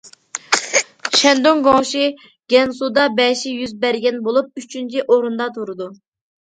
[1.19, 2.07] شەندۇڭ، گۇاڭشى،
[2.55, 5.93] گەنسۇدا بەشى يۈز بەرگەن بولۇپ، ئۈچىنچى ئورۇندا تۇرىدۇ.